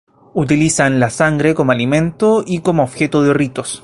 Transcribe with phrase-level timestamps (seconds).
[0.43, 3.79] Utilizan la sangre como alimento y como objeto de ritos.